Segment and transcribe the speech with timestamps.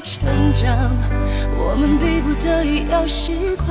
[0.00, 0.90] 成长，
[1.56, 3.68] 我们逼不得已要习惯。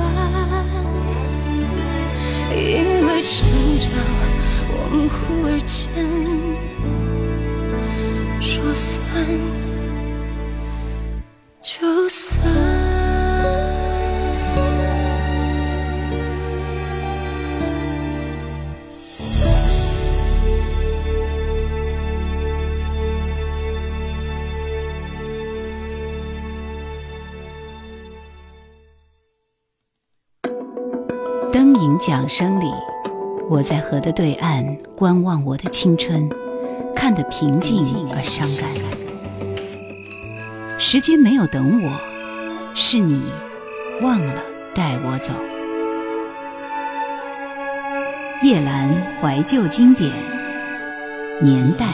[2.50, 3.46] 因为成
[3.78, 3.90] 长，
[4.70, 5.78] 我们忽而间
[8.40, 8.98] 说散
[11.62, 12.77] 就散。
[32.28, 32.70] 声里，
[33.48, 36.28] 我在河的对岸观望我的青春，
[36.94, 37.82] 看得平静
[38.14, 38.68] 而伤感。
[40.78, 41.90] 时间没有等我，
[42.74, 43.32] 是你
[44.02, 44.34] 忘了
[44.74, 45.32] 带我走。
[48.42, 48.88] 叶兰
[49.20, 50.12] 怀旧经典
[51.40, 51.86] 年代。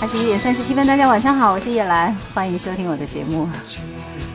[0.00, 3.46] 二十一点三十七分，大家晚上好，我是叶兰，欢迎收听我的节目，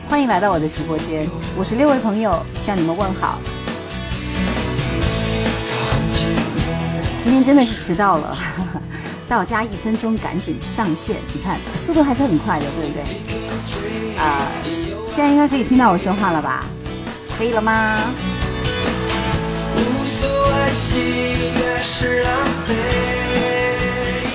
[0.08, 3.38] 欢迎来到我的直播间，五十六位朋友向你们问好。
[7.22, 8.36] 今天真的是迟到了，
[9.30, 13.04] 到家一分钟赶紧上线，你看速度还是很快的，对不对？
[14.18, 14.42] 啊，
[15.08, 16.64] 现在应该可以听到我说话了吧？
[17.38, 18.00] 可以了吗？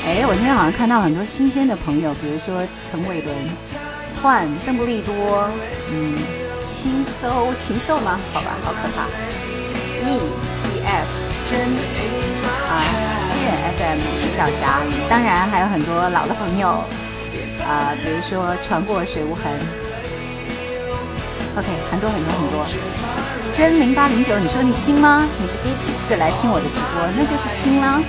[0.05, 3.35] 哎，我今天好像看到很多新鲜的朋友，比如说陈伟伦、
[4.23, 5.49] 换、邓布利多，
[5.91, 6.15] 嗯，
[6.65, 8.17] 轻搜禽兽吗？
[8.31, 9.07] 好吧，好可怕。
[10.07, 10.21] E
[10.71, 11.09] E F
[11.43, 11.59] 真
[12.47, 13.04] 啊，
[13.47, 16.83] F M 小霞，当然还有很多老的朋友
[17.67, 19.43] 啊，比如说船过水无痕。
[21.57, 22.65] OK，很多很多很多。
[23.51, 25.27] 真零八零九，你说你新吗？
[25.39, 28.01] 你是第一次次来听我的直播，那就是新啦。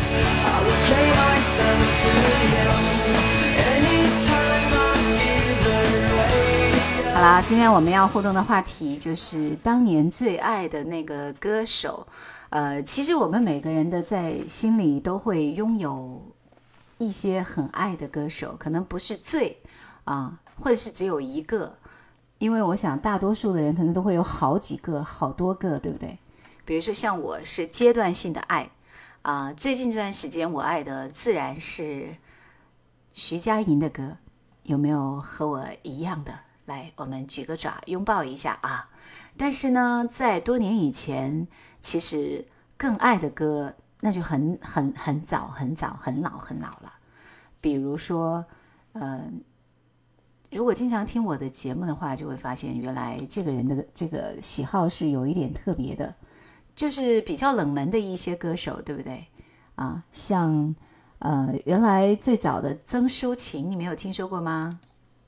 [7.14, 12.04] 好啦，今天我们要互动的话题就是当年最爱的那个歌手。
[12.50, 16.22] 呃，其实我们每个人的在心里都会拥有
[16.98, 19.60] 一些很爱的歌手，可能不是最
[20.04, 21.76] 啊，或者是只有一个。
[22.38, 26.18] 因为我想，大多数的人可能都会有好几个、好多个，对不对？
[26.64, 28.70] 比如说，像我是阶段性的爱，
[29.22, 32.16] 啊，最近这段时间我爱的自然是
[33.14, 34.18] 徐佳莹的歌。
[34.64, 36.40] 有没有和我一样的？
[36.64, 38.90] 来，我们举个爪，拥抱一下啊！
[39.36, 41.46] 但是呢，在多年以前，
[41.86, 42.44] 其实
[42.76, 46.92] 更爱的歌，那就很、很、很早、很早、很老、很老了。
[47.60, 48.44] 比如说，
[48.94, 49.40] 嗯。
[50.48, 56.14] 如果经常听我的节目的话，就会发现原来这个人的这个喜好是有一点特别的，
[56.74, 59.26] 就是比较冷门的一些歌手，对不对？
[59.74, 60.74] 啊，像
[61.18, 64.78] 呃，原来最早的曾淑琴，你没有听说过吗？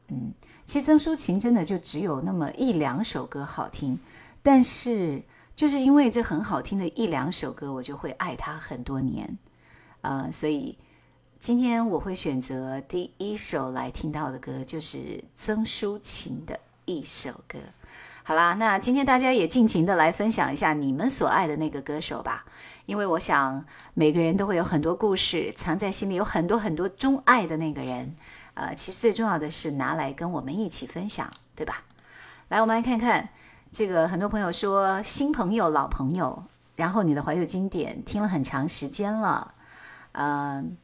[0.09, 0.33] 嗯，
[0.65, 3.99] 其实曾淑琴真的就只有那么一两首歌好听，
[4.43, 5.21] 但是
[5.59, 9.37] 就是因为这很好听的一两首歌，我就会爱它很多年，
[10.03, 10.79] 呃，所以。
[11.41, 17.59] 今天我会选择第一首来听到的歌，就是曾淑琴的一首歌。
[18.25, 22.45] 好啦，那今天大家也尽情的来分享一下你们所爱的那个歌手吧，
[22.87, 23.65] 因为我想
[23.95, 28.15] 每个人都会有很多故事藏在心里，有很多很多钟爱的那个人
[28.55, 31.85] 呃，其实最重要的是拿来跟我们一起分享，对吧？
[32.49, 33.29] 来，我们来看看
[33.71, 36.43] 这个，很多朋友说新朋友、老朋友，
[36.77, 39.55] 然后你的怀旧经典听了很长时间了，
[40.13, 40.77] 嗯，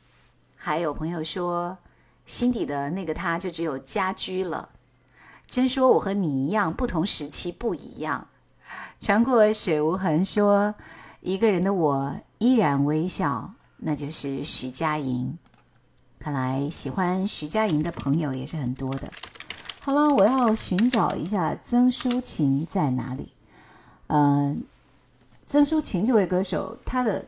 [0.56, 1.76] 还有朋友说
[2.26, 4.68] 心底的那个他就只有家居了。
[5.46, 8.26] 真说我和你一样，不同时期不一样。
[9.00, 10.74] 穿过水无痕说
[11.20, 15.36] 一个人的我依然微笑，那就是徐佳莹。
[16.18, 19.10] 看来喜欢徐佳莹的朋友也是很多的。
[19.84, 23.28] 好了，我要寻找一下曾淑琴在哪里。
[24.06, 24.64] 嗯，
[25.46, 27.26] 曾淑琴这位歌手，她的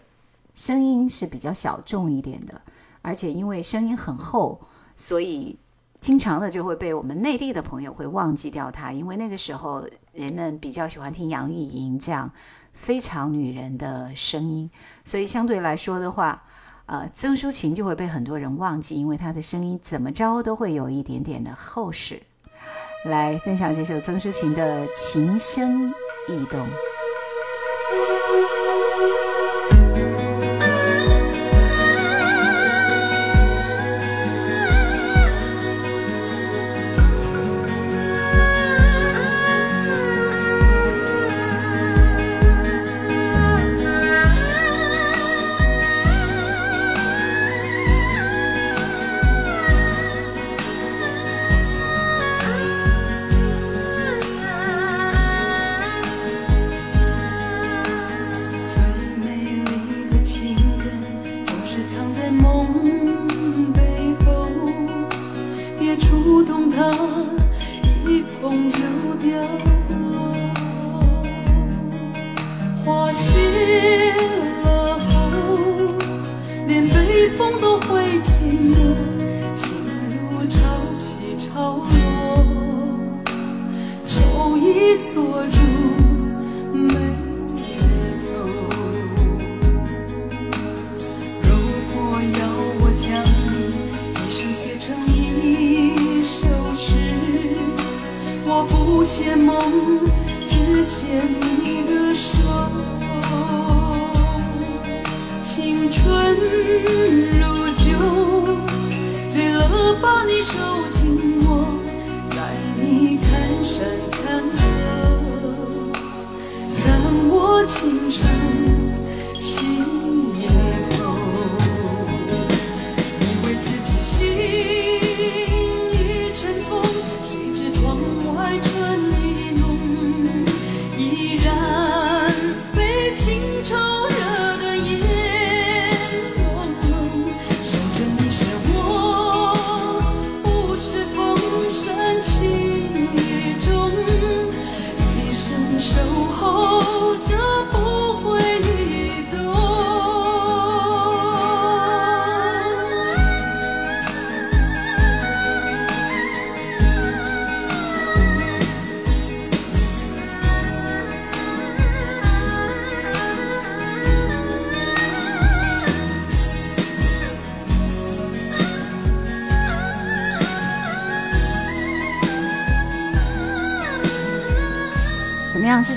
[0.55, 2.59] 声音是比较小众一点的，
[3.03, 4.59] 而且因为声音很厚，
[4.97, 5.59] 所以
[6.01, 8.91] 经常的就会被我们内地的朋友会忘记掉她。
[8.91, 12.31] 因为那个时候人们比较喜欢听杨钰莹这样
[12.73, 14.71] 非常女人的声音，
[15.05, 16.43] 所以相对来说的话。
[16.87, 22.23] 呃，曾淑琴就会被很多人忘记，因为她的声音怎么着都会有一点点的厚实。
[23.07, 25.93] 来分享这首曾淑琴的《琴声
[26.29, 26.61] 异动》。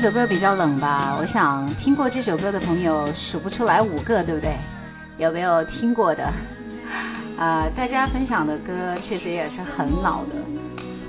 [0.01, 1.17] 这首歌比较冷吧？
[1.19, 4.51] 我想听过这首歌的朋友数不出来五个，对不对？
[5.17, 6.23] 有没有听过的？
[7.37, 10.35] 啊， 大家分享的歌确实也是很老的。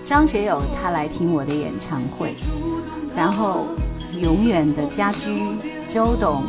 [0.03, 2.35] 张学友他来听我的演唱会，
[3.15, 3.69] 然后
[4.21, 5.41] 永远的家居，
[5.87, 6.43] 周董，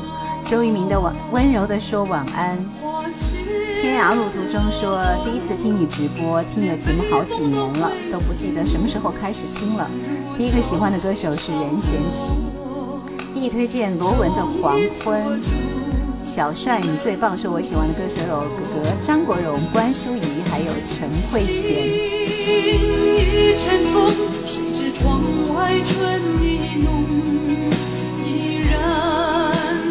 [0.43, 2.57] 周渝民的晚温柔的说晚安。
[3.83, 9.88] 天涯路途中说第一次听你直播，听的节目好几年了，都不记得什么时候开始听了。
[10.38, 12.31] 第一个喜欢的歌手是任贤齐，
[13.33, 15.39] 第一推荐罗文的黄昏，
[16.23, 21.69] 小帅你最棒，是我喜欢的歌手有哥哥张国荣、关淑怡还有陈慧娴。
[22.43, 24.11] 一阵风，
[24.95, 25.21] 窗
[25.53, 26.88] 外春意浓。
[28.23, 28.71] 依然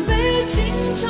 [0.06, 1.08] 被情愁。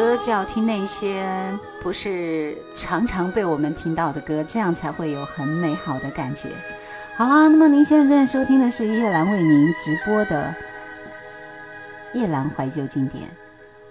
[0.00, 1.30] 歌就要听那些
[1.82, 6.48] 不是常常被我们听到的歌，这样才会有很美好的感觉。
[7.18, 10.54] 好啦，那么您现在正在收听的是叶兰为您直播的
[12.14, 13.24] 叶兰怀旧经典。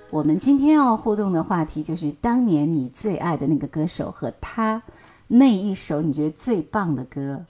[0.10, 4.82] 我们今天要互动的话题就是当年你最爱的那个歌手和他
[5.28, 7.46] 那一首你觉得最棒的歌。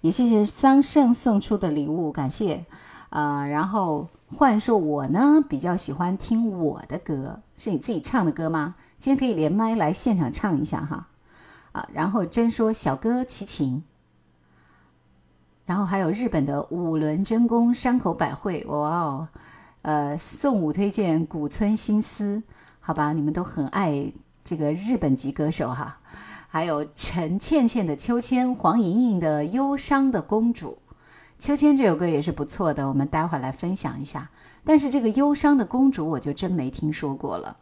[0.00, 2.64] 也谢谢桑葚送出的礼物，感谢。
[3.10, 8.76] 啊，然后换说，我呢比较喜欢听我的歌，是你自己唱的歌吗？
[8.98, 11.08] 今天可以连麦来现场唱一下哈。
[11.72, 13.84] 啊，然后真说小哥齐秦。
[15.66, 19.28] 然后还有日本的五轮真弓山口百惠，哇哦，
[19.82, 22.42] 呃，宋武推荐古村新司，
[22.80, 24.10] 好吧，你们都很爱
[24.42, 25.98] 这个日本籍歌手哈。
[26.48, 30.78] 还有陈倩倩的秋千，黄莹莹的忧伤的公主，
[31.38, 34.30] 秋千这首歌也是不错的，我们待会儿来分享一下。
[34.64, 37.56] 但是这个忧伤的公主我就真没听说过了。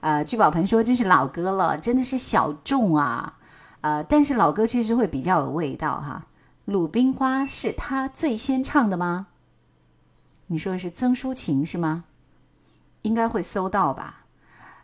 [0.00, 3.38] 呃，聚宝盆说这是老歌了，真的是小众啊。
[3.80, 6.26] 呃，但是老歌确实会比较有味道哈。
[6.64, 9.28] 鲁冰花是他最先唱的吗？
[10.46, 12.04] 你说的是曾淑琴是吗？
[13.02, 14.24] 应该会搜到吧。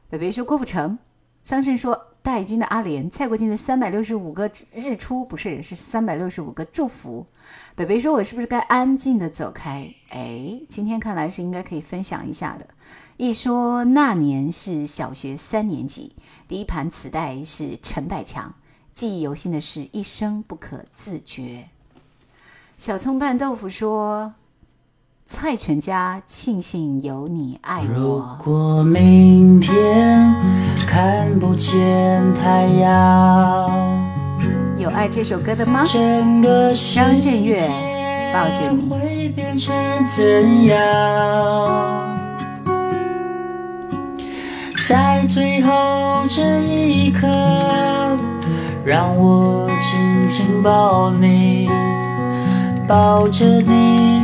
[0.08, 0.98] 北北说郭富城，
[1.42, 7.26] 桑葚说戴军的阿莲，蔡国庆的三百六十五个日出不是是三百六十五个祝福。
[7.74, 9.92] 北北说我是不是该安静的走开？
[10.08, 12.66] 哎，今天看来是应该可以分享一下的。
[13.18, 16.16] 一说那年是小学三年级，
[16.48, 18.54] 第一盘磁带是陈百强，
[18.94, 21.68] 记忆犹新的是一生不可自觉。
[22.78, 24.32] 小葱拌豆腐说
[25.26, 30.34] ：“蔡全家庆幸有你爱我。”如果明天
[30.86, 33.70] 看不见太阳，
[34.76, 35.82] 有爱这首歌的吗？
[35.86, 37.56] 整个世张震岳
[38.34, 38.90] 抱着界你。
[38.90, 39.74] 会变成
[40.06, 40.78] 怎样？
[44.86, 47.26] 在最后这一刻，
[48.84, 51.70] 让我紧紧抱你。
[52.86, 54.23] 抱着你，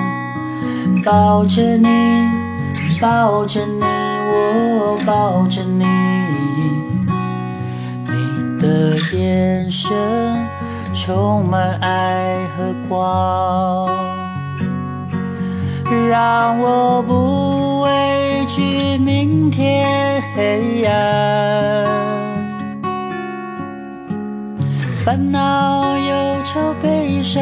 [1.03, 1.87] 抱着你，
[3.01, 5.83] 抱着你，我抱着你。
[8.05, 9.91] 你的眼神
[10.93, 13.89] 充满爱和光，
[16.09, 21.85] 让我不畏惧明天黑暗。
[25.03, 27.41] 烦恼、忧愁、悲伤，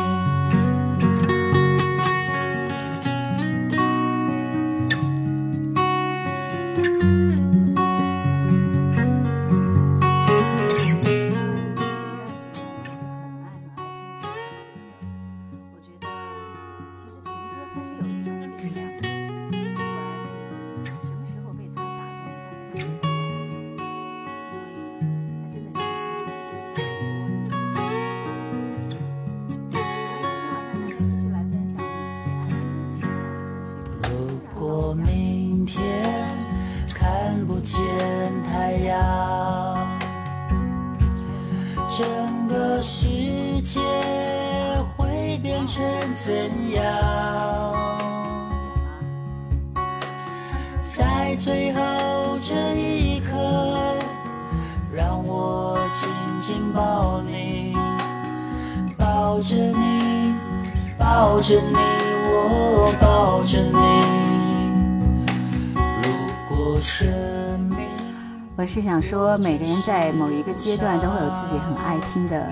[69.01, 72.47] 想说，每个人在某一个阶段都会有自己很爱听的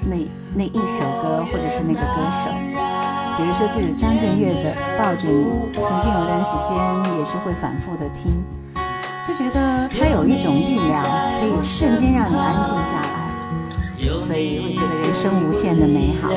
[0.00, 0.16] 那
[0.52, 2.50] 那一首歌，或者是那个歌手。
[3.38, 8.42] 比如说这首张震岳的《抱着你》，曾经有段时间也是会反复的听，
[9.26, 11.00] 就觉得它有一种力量，
[11.40, 16.28] 可以瞬间让你安静下来，所以会觉得人生无限的美好。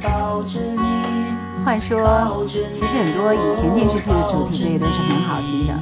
[0.00, 5.74] 抱着你，话说，其实很多以前电视剧的主题歌也都是很好听的。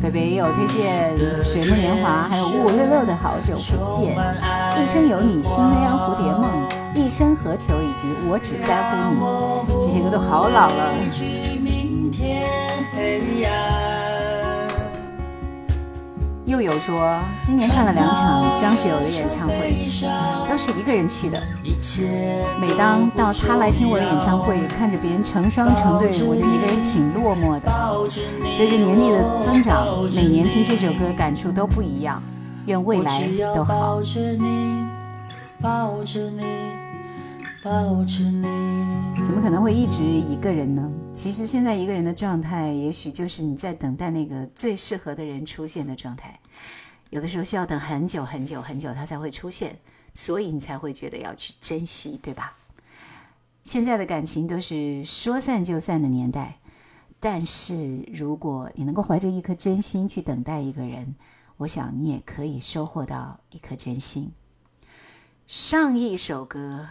[0.00, 3.60] 北北也有推荐《水木年华》，还有五五六六的《好久不
[4.00, 4.16] 见》，
[4.82, 9.20] 《一生有你》《新鸳鸯蝴蝶梦》，《一生何求》以及《我只在乎你》，
[9.84, 10.94] 这些歌都好老了。
[16.48, 19.86] 又有说，今年看了两场张学友的演唱会，
[20.48, 21.38] 都是一个人去的。
[22.58, 27.70] 每当到他来听我的演唱会，看着别人成双成对，我就一个人挺落寞的。
[28.56, 32.22] 随着年龄的增长，每年听这首歌感触都不一样。
[32.64, 34.00] 愿未来都好。
[39.22, 40.82] 怎么可能会一直一个人呢？
[41.18, 46.38] 其实现在一个人的状态，也许就是你在等待那个最适合的人出现的状态。
[47.10, 49.76] 有的时候需要等很久很久很久，他才会出现，
[50.14, 52.56] 所以你才会觉得要去珍惜，对吧？
[53.64, 56.60] 现在的感情都是说散就散的年代，
[57.18, 61.16] 但是如果你能够怀着一颗真心去等待一个人，
[61.56, 64.30] 我想你也可以收获到一颗真心。
[65.48, 66.86] 上一首歌。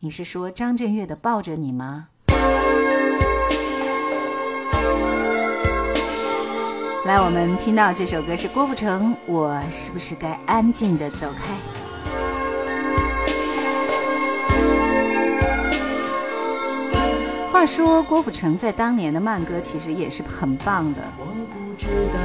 [0.00, 2.08] 你是说张震岳的抱着你吗？
[7.04, 11.52] 来，我们听到这首歌是郭富城，我是不是该安静的走开？
[17.52, 21.00] 话说郭富城在当年的慢歌其实也是很棒的。
[21.18, 22.20] 我不知道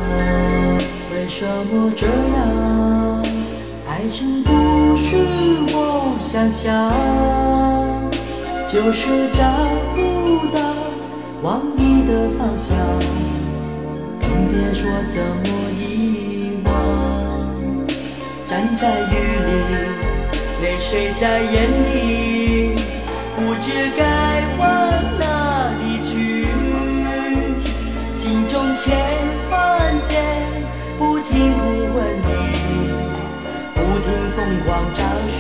[1.12, 2.06] 为什么这
[2.38, 3.24] 样，
[3.90, 4.52] 爱情不
[4.96, 5.18] 是
[5.76, 6.94] 我想象。
[8.70, 9.42] 就是找
[9.96, 10.62] 不到
[11.42, 12.78] 往你的方向，
[14.58, 16.68] 别说怎么遗忘。
[18.48, 19.14] 站在雨
[19.46, 19.50] 里，
[20.64, 22.74] 泪水在眼里，
[23.36, 24.02] 不知该
[24.58, 24.66] 往
[25.20, 25.24] 哪
[25.80, 26.12] 里去。
[28.16, 28.98] 心中千
[29.52, 30.16] 万遍
[30.98, 31.62] 不停不
[31.94, 32.30] 问你，
[33.76, 34.06] 不停
[34.36, 35.38] 疯狂找寻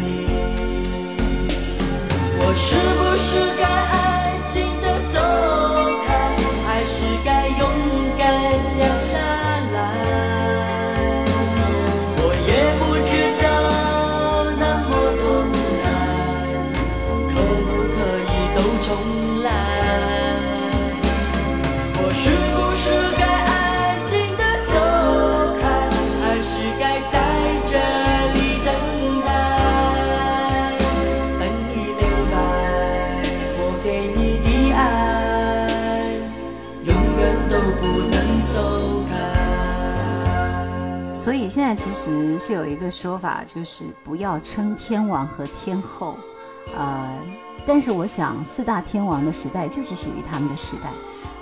[0.00, 0.02] 你。
[2.38, 2.40] 我。
[2.56, 3.28] 是不是
[3.60, 4.02] 该安
[4.52, 4.54] 静
[41.74, 46.16] 其实是有一个说法，就是不要称天王和天后，
[46.76, 47.08] 呃，
[47.66, 50.88] 但是我想四大天王的时代就是属于他们的时代。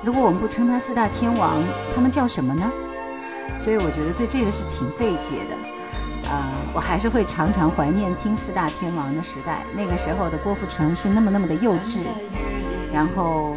[0.02, 1.62] 如果我们不称他四大天王，
[1.94, 2.70] 他们叫什么呢？
[3.56, 5.56] 所以我觉得对这个是挺费解的。
[6.30, 6.42] 呃，
[6.72, 12.06] 我还是会常常怀念听四大天王的时代，那个时候的郭富城是那么那么的幼稚，
[12.92, 13.54] 然后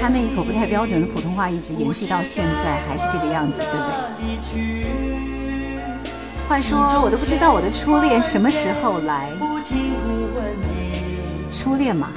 [0.00, 4.87] 他那一口不太标准的普通话一直延续到现在，还是这个样子，对不对？
[6.48, 9.28] 话说，我都不知道我的初恋什么时候来。
[11.52, 12.08] 初恋嘛，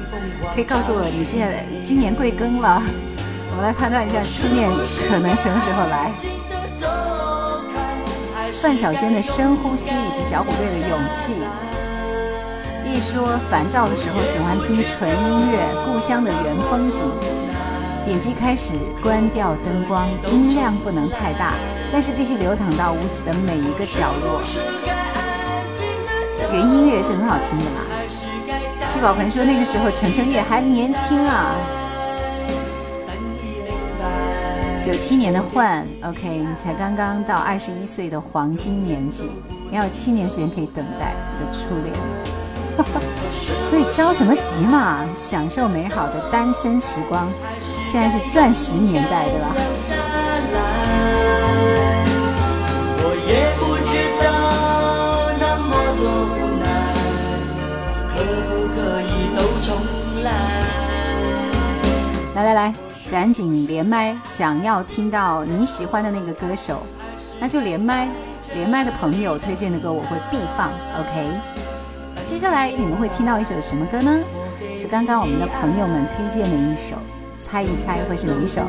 [0.56, 2.82] 可以告诉我你现在今年贵庚了？
[3.50, 4.70] 我们来判断一下初恋
[5.06, 6.10] 可能什么时候来。
[8.62, 11.34] 范晓萱的深呼吸以及小虎队的勇气。
[12.86, 17.02] 一说烦躁的时候喜欢听纯音乐，故乡的原风景。
[18.06, 21.52] 点击开始，关掉灯光，音量不能太大。
[21.94, 24.42] 但是必须流淌到屋子的每一个角落。
[26.50, 27.82] 原音乐是很好听的嘛？
[28.90, 31.54] 聚宝盆说那个时候程程也还年轻啊。
[34.84, 39.30] 九七年的换，OK，你才刚刚到二十一岁的黄金年纪，
[39.70, 41.94] 你还有七年时间可以等待你的初恋。
[43.70, 45.06] 所以着什么急嘛？
[45.14, 47.28] 享受美好的单身时光，
[47.84, 49.54] 现在是钻石年代，对吧？
[63.14, 64.18] 赶紧连麦！
[64.24, 66.82] 想要听到你喜欢的那个歌手，
[67.38, 68.08] 那就连麦。
[68.56, 71.30] 连麦的朋友推荐的歌我会必放，OK。
[72.24, 74.18] 接下来你们会听到一首什么歌呢？
[74.76, 76.96] 是刚刚我们的朋友们推荐的一首，
[77.40, 78.62] 猜一猜会是哪一首？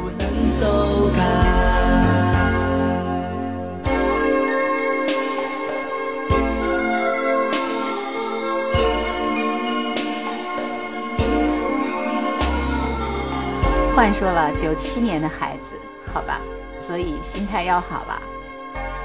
[13.96, 16.42] 幻说了九七年的孩子，好吧，
[16.78, 18.22] 所以心态要好吧。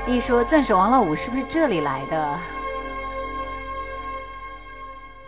[0.05, 2.39] 一说钻石王老五是不是这里来的？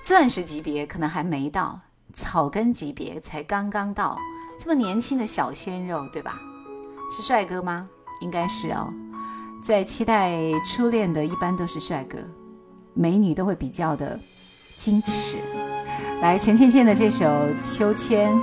[0.03, 1.79] 钻石级别可能还没到，
[2.12, 4.18] 草根级别才刚刚到。
[4.59, 6.40] 这么年轻的小鲜肉，对吧？
[7.09, 7.88] 是帅哥吗？
[8.20, 8.92] 应该是哦。
[9.62, 12.18] 在期待初恋的，一般都是帅哥，
[12.94, 14.18] 美女都会比较的
[14.77, 15.37] 矜持。
[16.20, 17.27] 来，陈倩倩的这首
[17.62, 18.35] 《秋千》。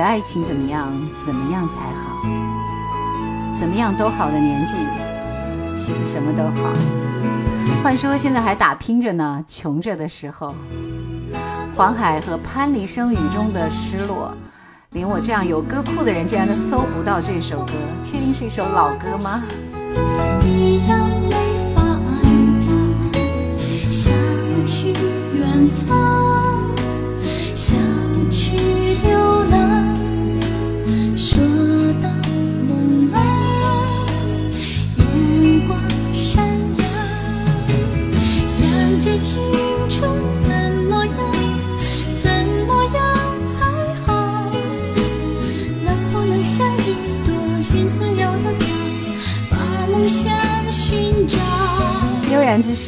[0.00, 0.92] 爱情怎么样？
[1.24, 2.22] 怎么样才好？
[3.58, 4.74] 怎么样都好的年纪，
[5.78, 6.70] 其实什么都好。
[7.82, 10.54] 换说现在还打拼着呢，穷着的时候。
[11.74, 14.34] 黄海和潘黎声雨中的失落，
[14.90, 17.72] 连我这样有歌库的人竟然都搜不到这首歌，
[18.04, 19.42] 确定是一首老歌吗？
[20.42, 20.98] 一样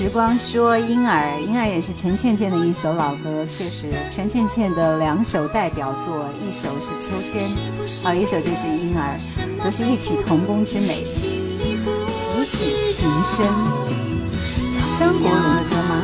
[0.03, 7.49] 时光说婴儿，婴儿也是陈倩倩的一首老歌，确实，陈倩倩的两首代表作，一首是秋千，
[8.03, 9.17] 啊，一首就是婴儿，
[9.63, 11.05] 都是异曲同工之美。
[11.05, 11.25] 几
[12.45, 13.47] 许情深，
[14.99, 16.03] 张国荣的歌吗？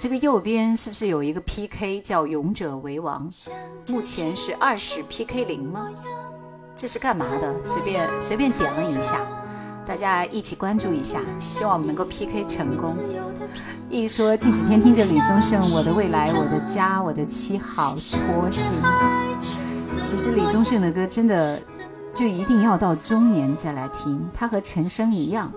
[0.00, 3.28] 这个右边是不是有一个 PK 叫勇者为王？
[3.88, 5.90] 目前是二十 PK 零吗？
[6.74, 7.54] 这是干嘛的？
[7.66, 9.20] 随便随便点了一下，
[9.86, 12.96] 大家一起关注一下，希望我们能够 PK 成功。
[13.90, 18.72] 一说近几天听着李宗盛《我的未来我的家我的妻》，好戳心。
[20.00, 21.60] 其实李宗盛的歌真的。
[22.14, 24.20] 就一定要到中年再来听。
[24.34, 25.52] 他和陈升一样，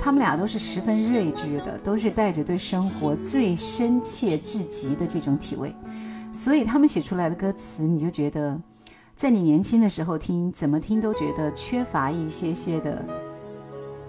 [0.00, 5.74] 他们俩都是十分睿智的，都是带着对生活最深切至极的这种体味，
[6.30, 8.60] 所以他们写出来的歌词，你就觉得，
[9.16, 13.04] 在你年轻的时候听，怎么听都觉得缺乏一些些的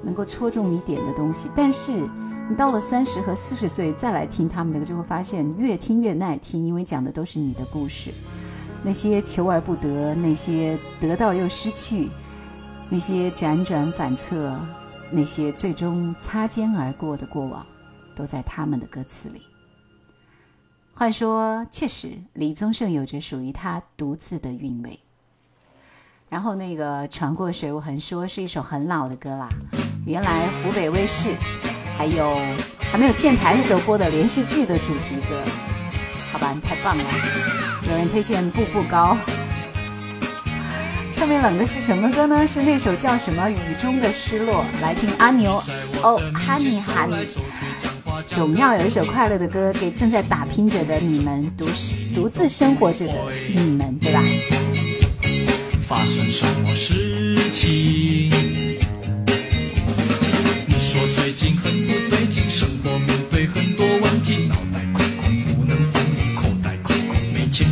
[0.03, 1.49] 能够戳中你点的东西。
[1.55, 1.91] 但是
[2.49, 8.11] 你到了三十和四十岁再来听他们的歌，就会发现越听越耐听，因为讲的都是你的故事。
[8.85, 12.07] 那些求而不得，那些得到又失去，
[12.87, 14.55] 那些辗转反侧，
[15.09, 17.65] 那些最终擦肩而过的过往，
[18.15, 19.41] 都在他们的歌词里。
[20.93, 24.99] 话说，确实，李宗盛有着属于他独自的韵味。
[26.29, 29.49] 然后那个传过水无痕说是一首很老的歌啦，
[30.05, 31.35] 原来湖北卫视
[31.97, 32.35] 还有
[32.79, 35.43] 还没有建台的时候播的连续剧的主题歌，
[36.31, 37.54] 好吧，太棒了。
[37.95, 39.17] 有人推荐《步步高》，
[41.15, 42.45] 上面冷的是什么歌呢？
[42.45, 44.65] 是那首叫什么《雨中的失落》。
[44.81, 45.63] 来听阿牛
[46.03, 47.15] 哦，哈尼哈尼。
[48.25, 51.69] 总要有一首快乐的歌给正在打拼着的你们，独
[52.13, 53.13] 独自生活着的
[53.55, 54.21] 你们，对吧？
[55.87, 58.29] 发生什么事情？
[60.67, 66.03] 你说最近很不对劲，生活面对很多问题，脑袋空空不能放，
[66.35, 67.65] 口袋空空没钱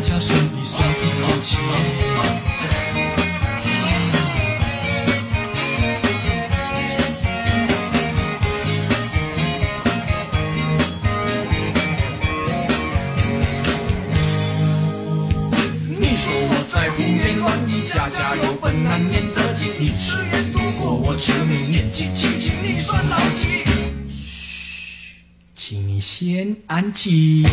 [0.00, 0.84] 家松一松一
[1.20, 1.56] 口气。
[15.86, 19.68] 你说我在胡言乱语，家家有本难念的经。
[19.78, 23.64] 你吃人多过我吃你，年纪轻轻你算老几？
[24.08, 25.16] 嘘，
[25.54, 27.44] 请你先安静。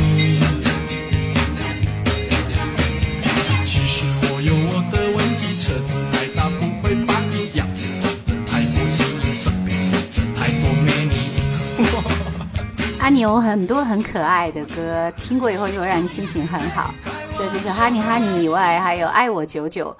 [13.48, 16.94] 很多很可爱的歌，听过以后就会让你心情很好。
[17.34, 19.96] 这就是《哈尼哈尼》以外，还有《爱我久久》，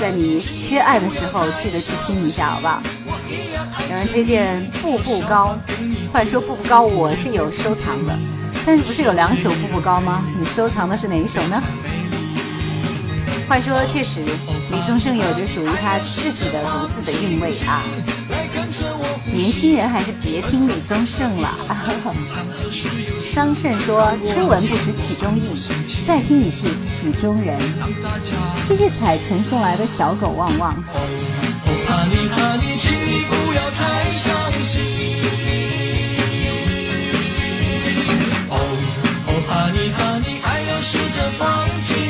[0.00, 2.80] 在你缺爱的时候记得去听一下，好不好？
[3.90, 5.58] 有人推荐《步步高》，
[6.12, 8.16] 或者说《步步高》，我是有收藏的，
[8.64, 10.22] 但是不是有两首《步步高》吗？
[10.38, 11.60] 你收藏的是哪一首呢？
[13.48, 14.22] 话说，确实，
[14.70, 17.82] 李宗盛有着属于他自己的独自的韵味啊。
[19.30, 21.48] 年轻人还是别听李宗盛了。
[23.20, 25.54] 桑葚说：“初闻不识曲中意，
[26.06, 27.58] 再听已是曲中人。”
[28.66, 30.74] 谢谢彩晨送来的小狗旺旺。
[30.92, 30.96] 哦，
[31.86, 34.82] 哈尼哈尼，请你不要太伤心。
[38.50, 38.56] 哦
[39.28, 42.01] 哦，哈尼哈尼，还要试着放弃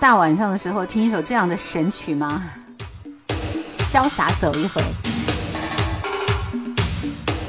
[0.00, 2.42] 大晚上的时候听一首这样的神曲吗？
[3.76, 4.82] 潇洒走一回。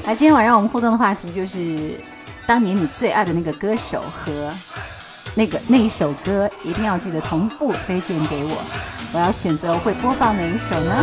[0.06, 1.98] 来，今天晚上我们互动的话题就是
[2.46, 4.54] 当年你最爱的那个歌手和
[5.34, 8.58] 那个那一首歌，一定要记得同步推荐给我。
[9.14, 10.94] 我要选择会播放哪一首呢？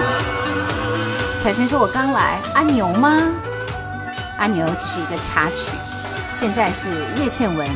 [1.43, 3.23] 彩晨说：“我刚来，阿牛吗？
[4.37, 5.71] 阿牛只是一个插曲，
[6.31, 7.67] 现在是叶倩文，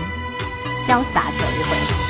[0.87, 2.02] 潇洒走一回。”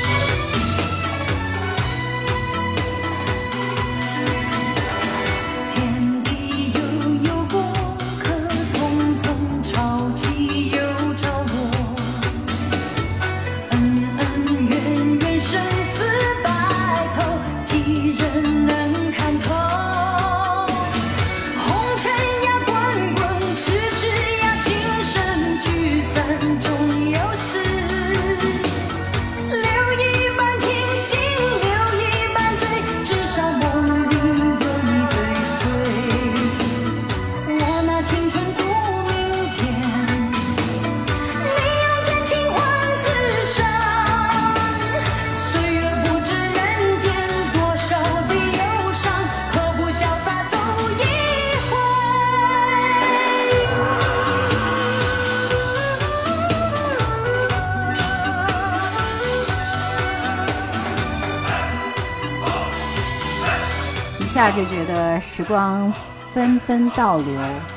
[64.43, 65.93] 下就觉得时光
[66.35, 67.27] 纷纷倒流，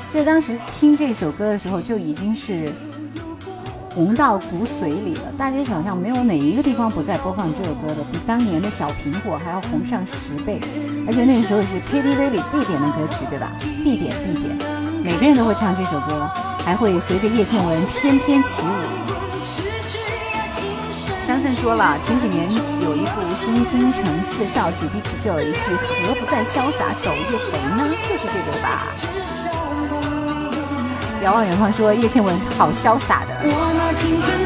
[0.08, 2.72] 记得当时听这首歌的时候，就已经是
[3.94, 5.32] 红到骨髓里了。
[5.38, 10.58] 大街小巷没有哪一个地方不在播放这首歌的，比当年的小苹果还要红上十倍。
[11.06, 13.52] 而且那个时候是 KTV 里必点的歌曲，对吧？
[13.84, 14.58] 必点必点，
[15.04, 16.28] 每个人都会唱这首歌，
[16.64, 19.25] 还会随着叶倩文翩翩起舞。
[21.26, 22.48] 桑葚说了，前几年
[22.80, 25.58] 有一部《新京城四少》主题曲，就有一句
[26.06, 28.86] “何不再潇洒走一回呢？”就是这个吧。
[31.24, 33.34] 遥望远方说，叶倩文好潇洒的。
[33.42, 34.38] 我拿青春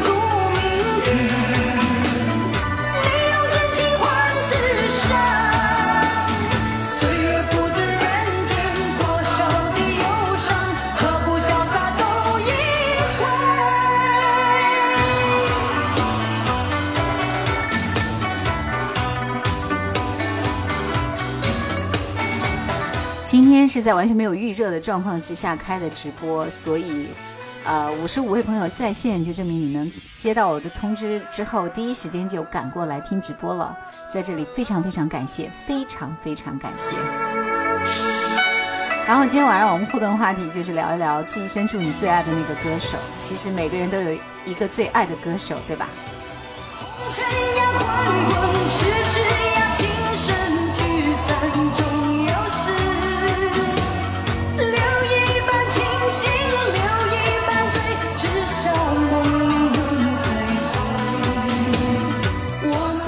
[23.51, 27.07] 天是在完全没有预热的状况之下开的直播，所以，
[27.63, 33.75] 呃，五十五位朋友在线，就证明你们接到我的通知之后，第一时间就赶过来听直播了。
[34.11, 36.95] 在这里非常非常感谢，非常非常感谢。
[39.07, 42.97] 然后今天晚上我们互动话题就是聊一聊记忆深处你最爱的那个歌手。
[43.17, 45.89] 其实每个人都有一个最爱的歌手，对吧？
[46.79, 47.23] 红尘
[47.57, 49.19] 呀滚滚，痴痴
[49.55, 52.00] 呀情深，聚散终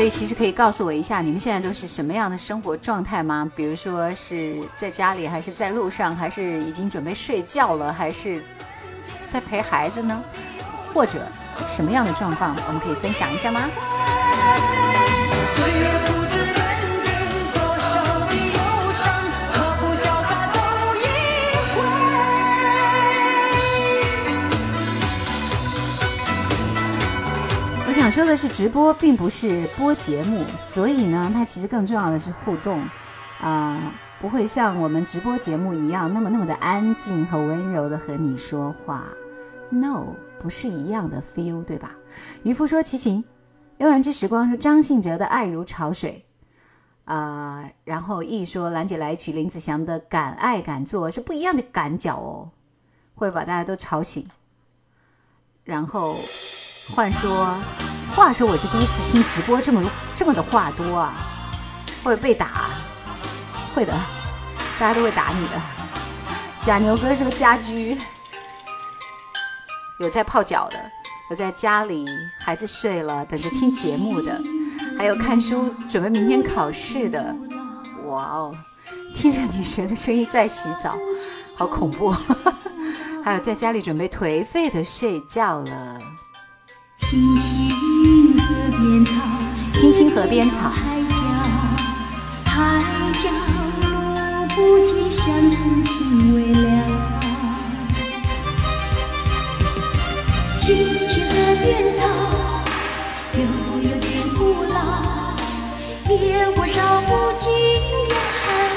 [0.04, 3.50] 所以其实可以告诉我一下，你们现在都是什么样的生活状态吗？
[3.56, 8.44] 比如说是在家里，还是在路上，还是已经准备睡觉了，还是
[9.30, 10.22] 在陪孩子呢？
[10.94, 11.26] 或者
[11.70, 13.62] 什么样的状况，我们可以分享一下吗？
[28.14, 32.88] 说的是，直播并不是播节目，所以呢，它其实更重要的是互动，
[33.40, 39.06] 啊、不会像我们直播节目一样那么那么的安静和温柔的和你说话。
[39.72, 41.96] No，不是一样的 feel，对吧？
[42.44, 43.24] 渔夫说：“齐秦，
[43.80, 46.24] 悠然之时光说张信哲的《爱如潮水》，
[47.12, 52.52] 啊、然后一说兰姐来一曲林子祥的《敢爱敢做》，是不一样的感脚哦，
[53.16, 54.24] 会把大家都吵醒。
[55.64, 56.18] 然后
[56.94, 57.58] 换说，
[58.16, 59.84] 话说我是第一次听直播，这么
[60.16, 61.16] 这么的话多啊，
[62.04, 62.70] 会被打，
[63.74, 63.92] 会的，
[64.80, 65.60] 大家都会打你的。
[66.62, 67.98] 假牛哥是个家居
[70.00, 70.78] 有在泡脚的，
[71.32, 72.06] 有在家里
[72.40, 74.40] 孩子睡了等着听节目的，
[74.96, 77.36] 还有看书准备明天考试的。
[78.06, 78.56] 哇哦，
[79.16, 80.96] 听着女神的声音在洗澡，
[81.56, 82.16] 好恐怖。
[83.26, 86.00] 还有在家里准备颓废的睡觉了。
[87.06, 89.12] 青青河边草，
[89.74, 91.16] 青青河边草海角，
[92.46, 92.52] 海
[93.22, 93.30] 角
[93.82, 93.86] 路
[94.56, 96.66] 不尽相思情未了。
[100.56, 100.66] 青
[101.08, 102.02] 青河边草，
[103.34, 103.40] 又
[103.82, 104.04] 有点
[104.38, 104.42] 古
[104.74, 104.76] 老，
[106.10, 106.16] 野
[106.56, 107.44] 火烧不尽
[108.10, 108.16] 呀，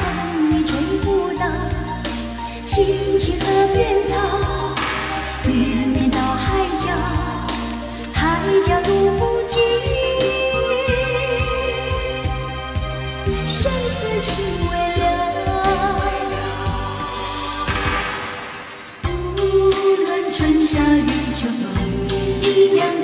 [0.01, 0.71] 风你吹
[1.03, 1.07] 不
[1.39, 1.43] 倒。
[2.65, 2.75] 青
[3.19, 4.13] 青河边草，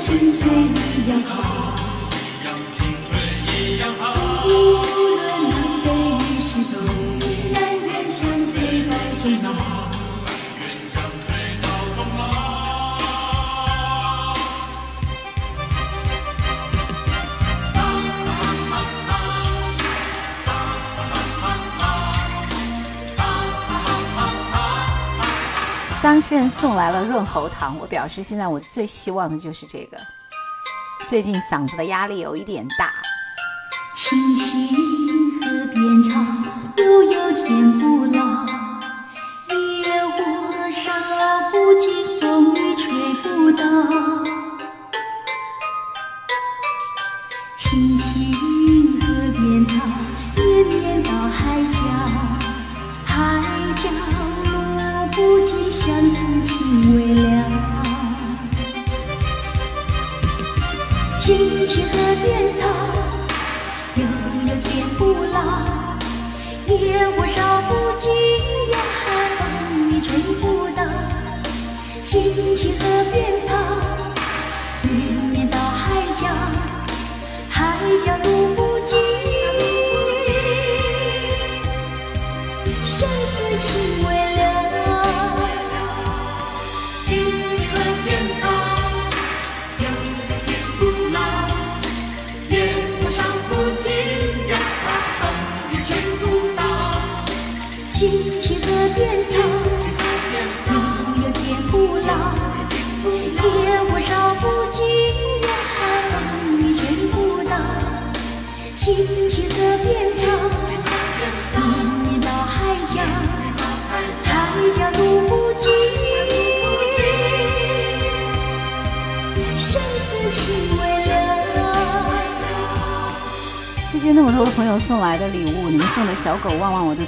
[0.03, 0.49] 一样青翠
[0.99, 1.42] 一样
[26.03, 29.97] 当事人送来了润喉糖，我表示现在我最希望的就是这个。
[31.07, 32.93] 最近嗓子的压力有一点大，
[33.95, 34.77] 青青
[35.41, 36.21] 河边草，
[36.77, 37.92] 悠悠天不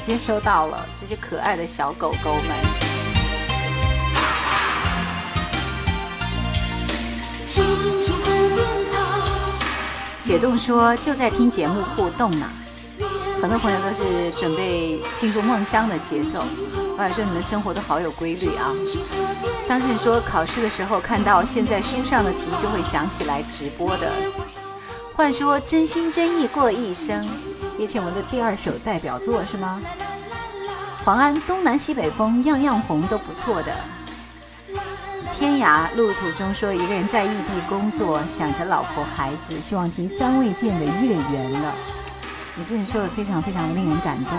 [0.05, 2.45] 接收到了，这些可爱的小狗狗们。
[10.23, 12.47] 解冻说就在听节目互动呢，
[13.41, 16.45] 很多朋友都是准备进入梦乡的节奏。
[16.99, 18.71] 我想说你们生活都好有规律啊。
[19.67, 24.13] 桑葚说考试的时候看到现在书上的题就会想起来直播的。
[25.15, 27.27] 换说真心真意过一生，
[27.79, 29.81] 叶倩文的第二首代表作是吗？
[31.05, 33.75] 黄安东南西北风样样红都不错的。
[35.33, 41.75] 天涯路途中说一个人在异地工作，想着老婆孩子，希望听张卫健的《月圆》了。
[42.55, 44.39] 你真的说的非常非常令人感动，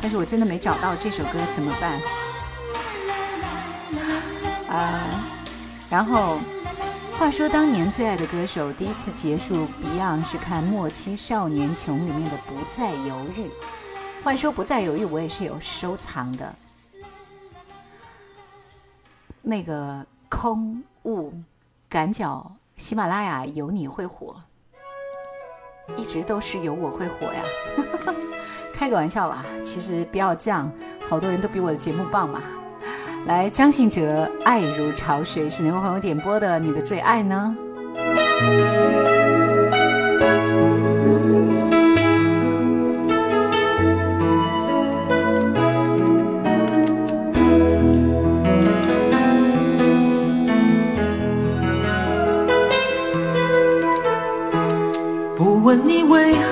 [0.00, 2.00] 但是我真的没找到这首歌怎么办？
[4.68, 5.00] 啊，
[5.88, 6.40] 然后
[7.22, 13.46] 话说当年最爱的歌手第一次结束 Beyond 是看《莫欺少年穷》里面的《不再犹豫》。
[14.24, 16.52] 话说《不再犹豫》我也是有收藏的，
[19.40, 20.04] 那个。
[20.28, 21.32] 空悟
[21.88, 24.34] 赶脚喜马拉雅有你会火，
[25.96, 27.42] 一直都是有我会火呀。
[28.74, 30.72] 开个玩笑啦，其实不要这样，
[31.08, 32.42] 好多人都比我的节目棒嘛。
[33.24, 36.58] 来，张信哲，《爱如潮水》是哪位朋友点播的？
[36.58, 37.56] 你的最爱呢？
[55.36, 56.51] 不问你为何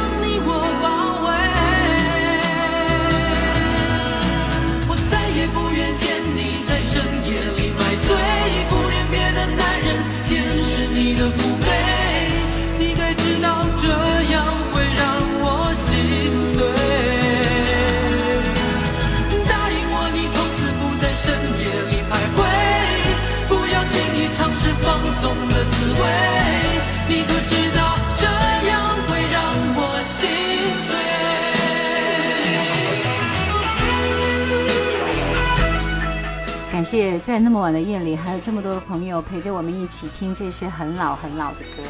[36.91, 41.81] 谢在那么晚的夜里，还有这么多的朋友陪着我们一起听这些很老很老的歌。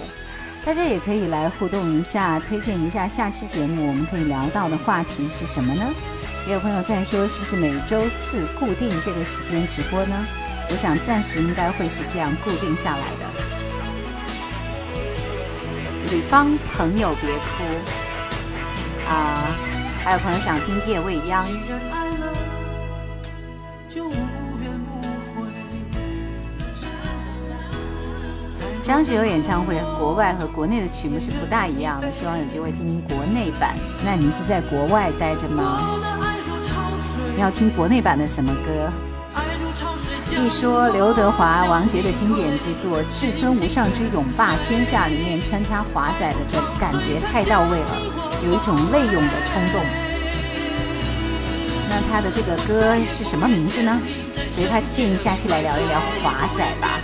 [0.64, 5.84] 大家也可以来互动一下，推荐一下下期节目我们可以聊到的话题是什么呢？
[6.46, 10.16] 也有朋友在说，是不是每周四固定这个时间直播呢？
[10.70, 13.26] 我想暂时应该会是这样固定下来的。
[16.12, 17.64] 吕方，朋友别哭
[19.10, 19.58] 啊！
[20.04, 21.44] 还有朋友想听夜未央，
[28.82, 33.76] 张学友演唱会国外和国内的曲目是不大一样的，希望有机会听听国内版。
[34.04, 36.00] 那你是在国外待着吗？
[37.36, 38.92] 你要听国内版的什么歌？
[40.36, 46.38] 一说刘德华、王杰的经典之作《至尊无上之勇霸天下》里面穿插华仔的
[46.80, 47.98] 感觉太到位了，
[48.44, 50.11] 有一种泪涌的冲动。
[51.92, 54.00] 那他的这个歌是什么名字呢？
[54.50, 57.02] 所以他建议下期来聊一聊华仔吧。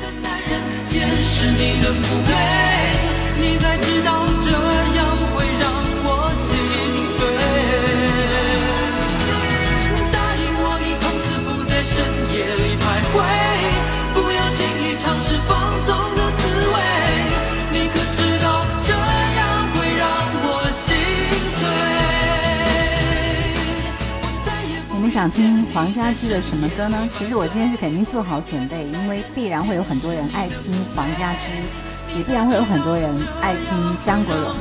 [25.18, 27.07] 想听黄家驹的什么歌呢？
[27.09, 33.09] 其实我今天是肯定做好准备，因为必然会有很多人爱听黄家驹，也必然会有很多人
[33.41, 34.53] 爱听张国荣。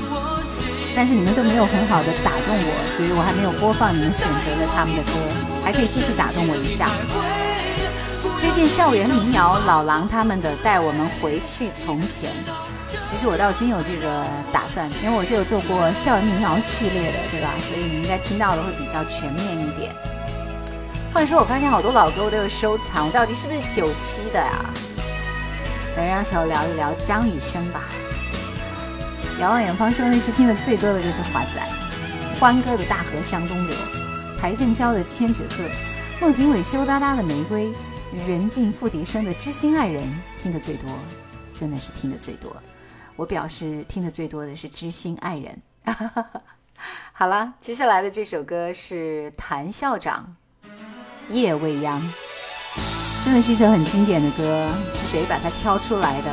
[0.96, 5.12] 但是你们都没有很好的打动我，所以我还没有播放你们选择的他们的歌，
[5.62, 6.88] 还可以继续打动我一下。
[8.40, 12.30] 推荐校园民谣老狼他们的《带我们回去从前》。
[13.02, 17.52] 其实我倒真有这个打算，因为我是有做过校园民谣系列的，对吧？
[17.68, 19.92] 所以你应该听到的会比较全面一点。
[21.16, 24.70] 或者说，我发现好多老歌我都有收藏，我到底是不是九七的呀？
[25.96, 27.84] 来，让小聊一聊张雨生吧。
[29.40, 31.66] 遥望远方说那是听的最多的就是华仔，
[32.38, 33.74] 欢歌的《大河向东流》，
[34.42, 35.64] 邰正宵的《千纸鹤》，
[36.20, 37.68] 孟庭苇羞答答的《玫瑰》，
[38.28, 40.04] 任静付笛声的《知心爱人》
[40.42, 40.90] 听的最多，
[41.54, 42.54] 真的是听的最多。
[43.16, 45.58] 我表示听的最多的是《知心爱人》。
[47.14, 50.36] 好了，接下来的这首歌是谭校长
[51.28, 52.00] 《夜未央》，
[53.24, 54.68] 真的是一首很经典的歌。
[54.94, 56.30] 是谁把它挑出来的？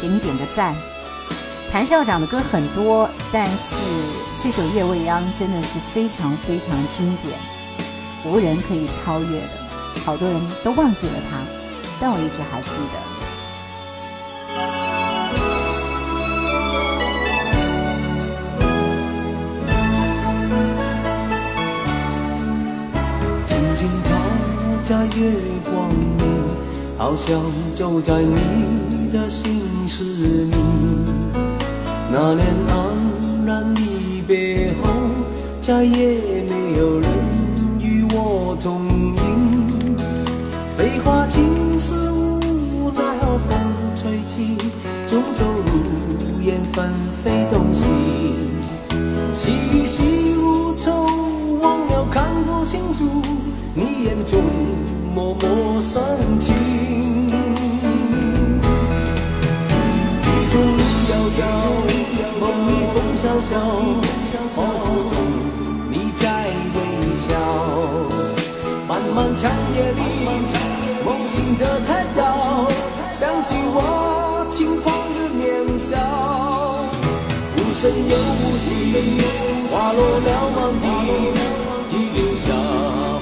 [0.00, 0.74] 给你点个赞。
[1.72, 3.76] 谭校长的歌很多，但是
[4.40, 7.38] 这首《夜未央》真的是非常非常经典，
[8.24, 9.48] 无人可以超越的。
[10.04, 11.38] 好多人都忘记了它，
[12.00, 13.07] 但我一直还记得。
[24.88, 25.34] 在月
[25.70, 26.24] 光里，
[26.96, 27.38] 好像
[27.74, 30.56] 走在你的心事里。
[32.10, 34.88] 那年黯然离别后，
[35.60, 35.92] 再也
[36.48, 37.10] 没有人
[37.80, 38.80] 与我同
[39.14, 39.94] 饮。
[40.74, 43.58] 飞花尽是无奈何风
[43.94, 44.56] 吹起，
[45.06, 47.84] 终究如烟纷飞东西。
[49.32, 50.90] 细雨细无愁，
[51.60, 53.04] 忘了看不清楚
[53.74, 54.42] 你眼中
[55.14, 56.00] 脉脉深
[56.40, 56.46] 情。
[60.22, 61.42] 雨中路遥遥，
[62.40, 63.50] 梦里风萧萧，
[64.54, 65.12] 恍惚中
[65.90, 66.24] 你在
[66.74, 66.76] 微
[67.16, 67.26] 笑。
[68.88, 70.00] 漫漫长夜里，
[71.04, 72.18] 梦醒的太早，
[73.12, 75.92] 想起我轻狂的年少。
[77.56, 78.68] 无声又无息，
[79.70, 80.86] 花落了满地，
[81.90, 82.46] 只留下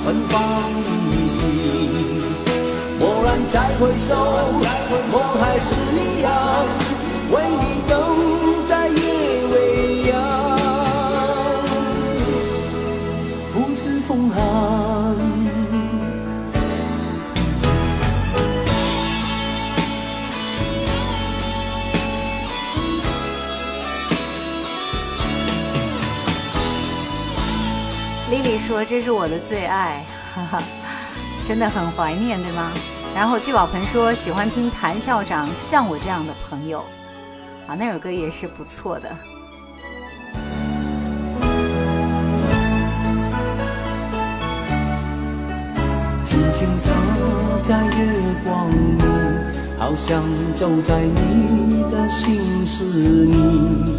[0.06, 0.70] 芬芳
[1.10, 1.40] 依稀。
[3.00, 4.14] 蓦然再回首，
[5.10, 6.30] 我还是一样，
[7.32, 7.92] 为你等
[28.66, 30.04] 说：“这是我的最爱，
[30.34, 30.62] 哈哈，
[31.44, 32.72] 真的很怀念，对吗？”
[33.14, 36.80] 然后聚宝盆说：“喜欢听谭校长《像我这样的朋友》，
[37.70, 39.08] 啊，那首歌也是不错的。
[46.24, 46.90] 轻轻踏
[47.62, 48.12] 在月
[48.44, 49.04] 光里，
[49.78, 50.24] 好像
[50.56, 52.82] 走在你的心事
[53.26, 53.94] 里。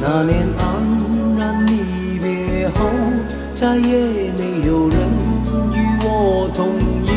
[0.00, 2.88] 那年黯然离别后，
[3.58, 3.80] 再也
[4.36, 4.98] 没有人
[5.72, 6.68] 与我同
[7.06, 7.08] 饮。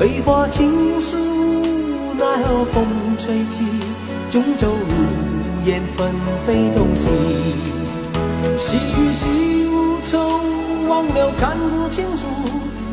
[0.00, 2.86] 飞花尽是无奈何风
[3.18, 3.66] 吹起，
[4.30, 6.14] 终究如烟纷
[6.46, 7.06] 飞东西。
[8.56, 10.40] 细雨细无愁，
[10.88, 12.24] 忘了看不清楚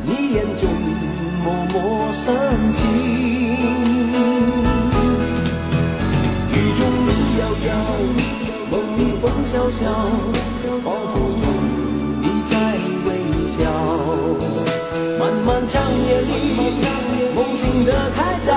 [0.05, 0.69] 你眼中
[1.45, 2.35] 默默深
[2.73, 2.85] 情。
[6.51, 7.71] 雨中路遥遥，
[8.69, 9.89] 梦里风萧萧，
[10.83, 11.34] 仿佛
[13.55, 13.63] 笑。
[15.17, 16.29] 漫漫长夜里，
[17.33, 18.51] 梦醒得太早，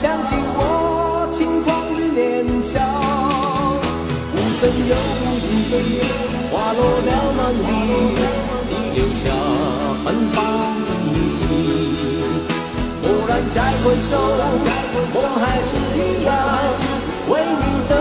[0.00, 2.78] 想起我轻狂的年少。
[4.32, 5.50] 无声又无息，
[6.50, 7.68] 花落了满地，
[8.68, 9.24] 只留下
[10.04, 10.36] 芬芳
[11.04, 11.36] 依稀。
[13.02, 14.10] 蓦然再回首，
[15.14, 16.30] 梦还是一样，
[17.28, 17.92] 为你等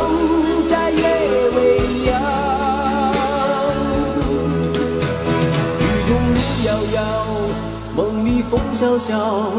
[8.75, 9.51] 梦里风萧萧，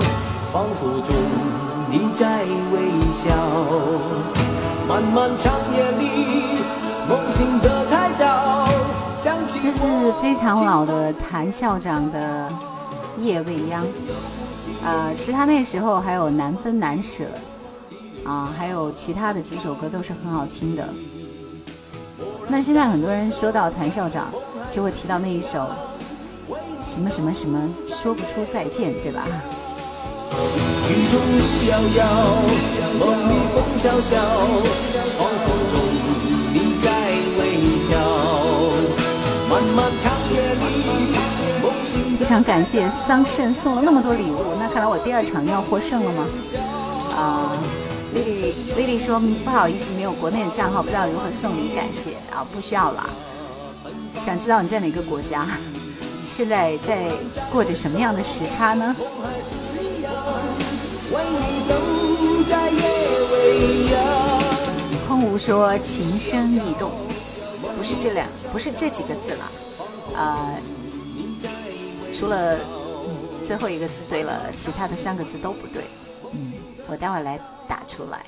[0.53, 1.15] 仿佛中
[1.91, 3.31] 你在微笑。
[4.87, 6.61] 漫漫长夜里，
[7.09, 8.69] 梦醒得太早，
[9.17, 12.51] 想起这是非常老的谭校长的
[13.21, 13.83] 《夜未央》
[14.87, 17.25] 啊、其他那时候还有《难分难舍》
[18.29, 20.87] 啊，还有其他的几首歌都是很好听的。
[22.49, 24.29] 那现在很多人说到谭校长，
[24.71, 25.61] 就会提到那一首
[26.87, 29.27] 《什么什么什么说不出再见，对吧？
[30.89, 32.07] 雨中路遥遥，
[32.97, 34.17] 梦里风萧萧，
[35.19, 35.75] 仿佛中
[36.55, 36.89] 你在
[37.39, 37.91] 微笑。
[39.51, 40.65] 漫漫长夜里，
[41.61, 46.25] 梦醒非常感谢桑葚送了那么多礼物，那看来我第二场要获胜了吗？
[47.17, 47.53] 啊、
[48.15, 53.07] 丽丽丽丽说不好意思，没有国内的账号，不知道如何送礼，感谢啊，不需要啦。
[54.17, 55.47] 想知道你在哪个国家？
[56.27, 57.09] 现在在
[57.53, 58.95] 过着什么样的时差呢？
[65.07, 66.91] 空无说情深意动，
[67.79, 69.53] 不是这两，不是这几个字了，
[70.17, 70.61] 呃，
[72.13, 72.61] 除了、嗯
[73.45, 75.85] 最后一个字对了，其他的三个字都不对。
[76.33, 76.55] 嗯，
[76.89, 78.27] 我待会儿来打出来。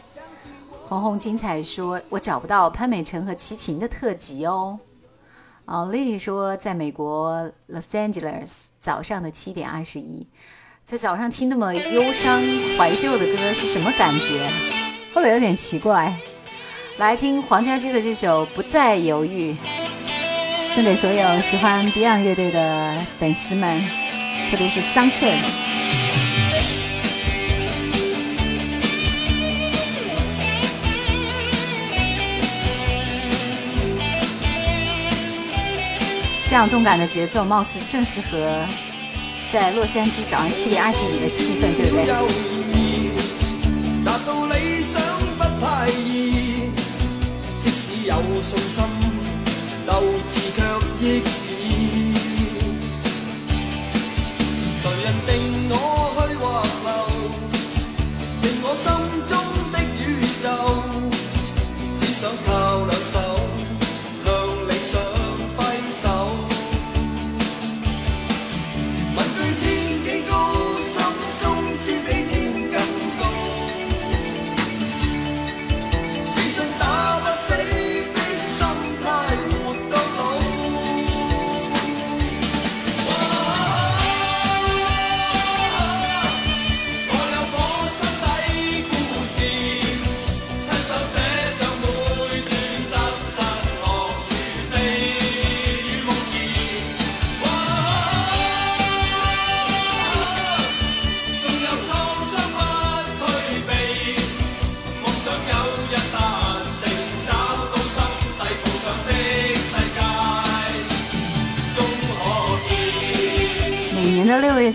[0.87, 4.79] 红红精彩说，我找不到潘美辰和齐秦的特辑哦。
[5.71, 10.27] 哦，丽丽说，在美国 Los Angeles 早上的七点二十一，
[10.83, 12.41] 在早上听那么忧伤
[12.79, 14.49] 怀旧的歌是什么感觉？
[15.13, 16.15] 会不会有点奇怪？
[16.97, 19.53] 来听黄家驹的这首《不再犹豫》，
[20.75, 23.79] 送给所有喜欢 Beyond 乐队的粉丝们，
[24.51, 25.68] 特别是桑葚。
[36.49, 38.65] 这样动感的节奏，貌似正适合
[39.53, 42.07] 在洛杉矶早上七点二十里的气氛，对不对？
[44.03, 44.99] 达，到理想
[45.37, 46.73] 不太易，
[47.61, 48.83] 即使有信心，
[49.87, 50.63] 斗志却
[51.07, 51.21] 抑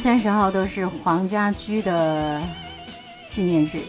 [0.03, 2.41] 三十号都是黄家驹的
[3.29, 3.79] 纪念日，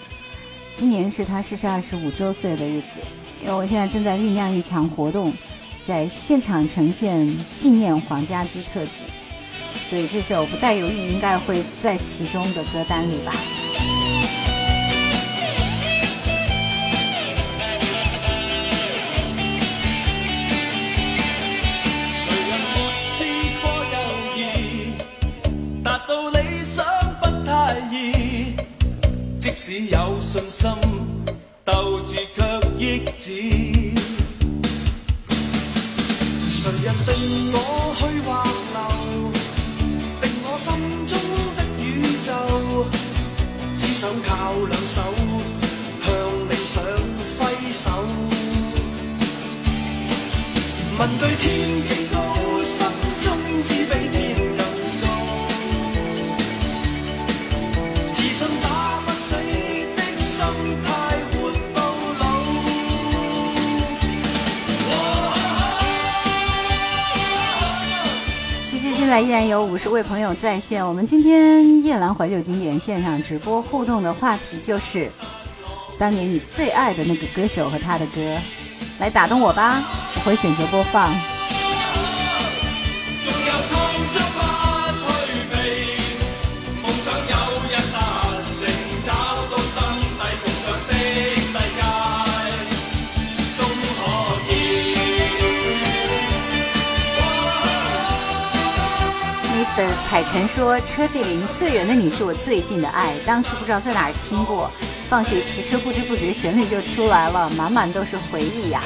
[0.76, 3.00] 今年是他逝世二十五周岁的日子。
[3.42, 5.32] 因为我现在正在酝酿一场活动，
[5.84, 9.02] 在现场呈现纪念黄家驹特辑，
[9.82, 13.32] 所以这首《不再犹豫》应该会在其中的歌单里吧。
[69.94, 70.84] 各位朋友在线。
[70.84, 75.08] 我们今天夜兰怀旧经典现场直播互动的话题就是
[75.96, 78.36] 当年你最爱的那个歌手和他的歌，
[78.98, 79.80] 来打动我吧！
[80.16, 81.14] 我会选择播放。
[99.76, 104.70] 的彩晨說：“車繼林最远的你是我最近的爱，当初不知道在哪儿听过，
[105.08, 108.80] 放学骑车不知不觉旋律就出来了，满满都是回忆呀。”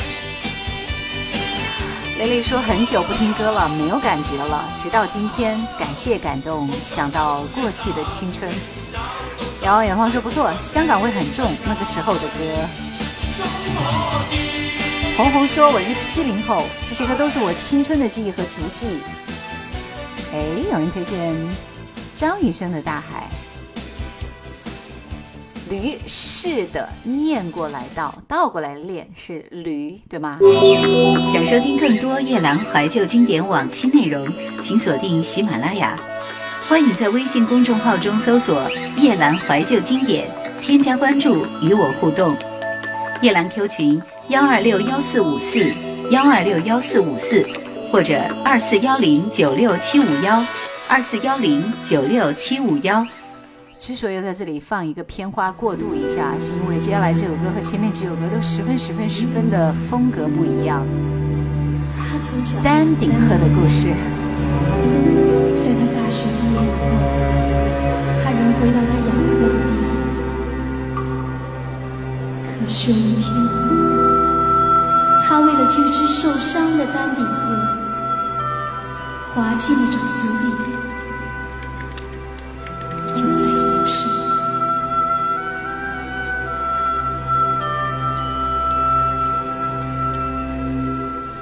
[2.19, 8.51] 雷雷说：“很久不听歌了，没有感觉了，直到今天，感谢感动，想到过去的青春。”
[9.63, 12.29] 遙望远方说：“不错，香港味很重，那个时候的歌。”
[15.19, 19.01] 红红说：“我是七零后，这些歌都是我青春的记忆和足迹。”
[20.39, 21.35] 哎，有人推荐
[22.15, 23.29] 张雨生的《大海》。
[25.69, 30.39] 驴是的，念过来倒，倒过来练是驴，对吗？
[31.33, 34.33] 想收听更多夜兰怀旧经典往期内容，
[34.63, 35.99] 请锁定喜马拉雅。
[36.69, 40.31] 欢迎在微信公众号中搜索“夜兰怀旧经典”，
[40.63, 42.37] 添加关注与我互动。
[43.23, 45.69] 夜兰 Q 群幺二六幺四五四
[46.13, 47.45] 幺二六幺四五四，
[47.91, 50.45] 或者二四幺零九六七五幺
[50.89, 53.07] 二四幺零九六七五幺。
[53.77, 60.85] 之所以在这里放一个片花过渡一下，是因为接下来这首歌和前面几首歌都十分、十分、十分的风格不一样。
[62.65, 63.87] 丹顶鹤的故事，
[65.61, 66.85] 在他大学毕业以后，
[68.25, 69.91] 他仍回到他养鹤的地方。
[72.45, 73.33] 可是有一天，
[75.25, 77.68] 他为了救只受伤的丹顶鹤，
[79.39, 80.43] 划进了沼泽地，
[83.15, 84.09] 就再也没有事。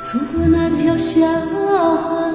[0.02, 2.34] 走过那条小河，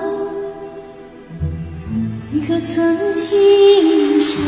[2.32, 4.42] 你可曾听说，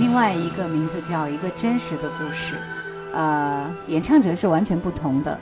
[0.00, 2.54] 另外一个名字叫《一个真实的故事》，
[3.14, 5.38] 呃，演唱者是完全不同的。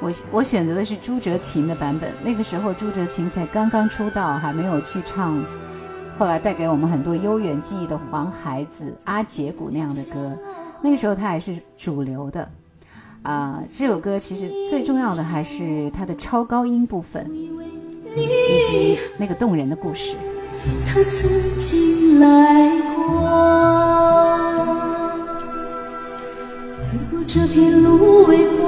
[0.00, 5.44] 我我选择的是朱哲琴的版本，那个时候朱哲琴才刚刚出道，还没有去唱
[6.18, 10.36] 后来带给我们很多悠远记忆的《黄孩子》《阿杰古》那样的歌，
[10.82, 12.48] 那个时候他还是主流的。
[13.22, 17.26] 啊、这首歌其实最重要的还是它的超高音部分，
[18.14, 18.28] 以
[18.70, 20.14] 及那个动人的故事。
[20.86, 23.12] 他曾经来过，我
[26.80, 28.62] 走过这片芦苇坡，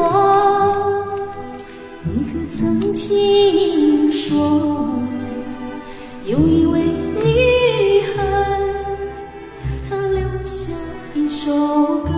[2.05, 4.99] 你可曾听说，
[6.25, 8.61] 有一位女孩，
[9.89, 10.75] 她留下
[11.15, 11.53] 一首
[12.05, 12.13] 歌。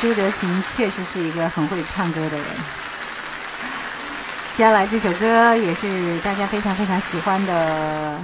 [0.00, 2.46] 朱德琴确实是一个很会唱歌的人。
[4.56, 8.18] 接下来这首歌也是大家非常非常喜欢的，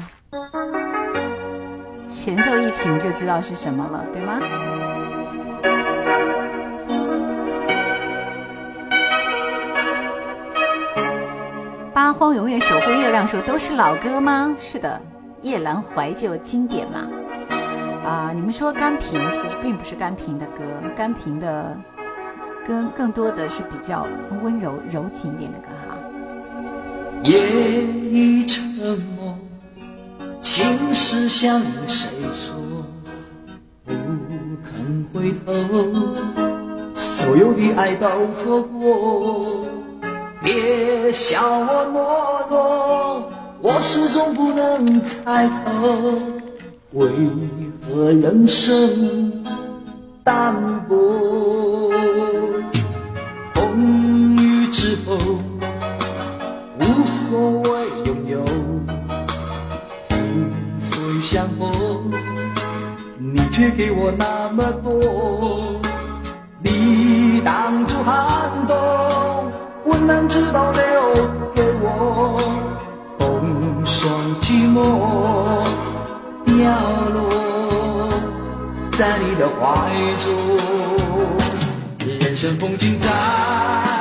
[2.09, 4.41] 前奏一请就知道是什么了，对吗？
[11.93, 14.55] 八荒永远守护月亮，说都是老歌吗？
[14.57, 15.01] 是的，
[15.43, 17.09] 夜阑怀旧经典嘛。
[18.05, 20.63] 啊，你们说甘萍其实并不是甘萍的歌，
[20.95, 21.75] 甘萍的
[22.67, 24.07] 歌更多的是比较
[24.43, 25.97] 温柔柔情一点的歌哈。
[27.23, 28.63] 夜已沉
[29.17, 29.35] 默，
[30.41, 32.55] 心事向谁说？
[33.87, 33.95] 不
[34.63, 35.53] 肯回头，
[36.95, 39.65] 所有的爱都错过。
[40.43, 43.33] 别笑我懦弱，
[43.63, 46.21] 我始终不能猜透，
[46.93, 47.09] 为
[47.87, 49.33] 何人生
[50.23, 50.55] 淡
[50.89, 50.97] 薄？
[53.53, 55.19] 风雨之后。
[56.81, 57.71] 无所谓
[58.07, 58.45] 拥有，
[60.09, 61.69] 萍水相逢，
[63.19, 64.93] 你却给我那么多。
[66.63, 68.77] 你挡住寒冬，
[69.87, 70.83] 温暖直到留
[71.55, 72.41] 给我，
[73.19, 74.11] 风霜
[74.41, 74.81] 寂寞
[76.45, 76.55] 凋
[77.11, 77.21] 落
[78.97, 79.91] 在你的怀
[80.23, 80.55] 中。
[82.21, 83.94] 人生风景在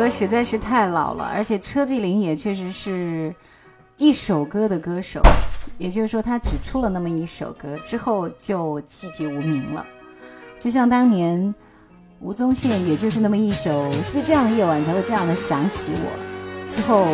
[0.00, 3.34] 歌实在是太老了，而且车继麟也确实是
[3.98, 5.20] 一首歌的歌手，
[5.76, 9.84] 也就是说他只出了那么一首歌，之后就寂寂无名了。
[10.56, 11.54] 就像当年
[12.18, 16.10] 吴宗宪，也就是那么一首“是不是这样的夜晚才会这样的想起我”，
[16.66, 17.04] 之后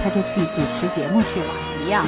[0.00, 1.50] 他就去主持节目去了，
[1.84, 2.06] 一样。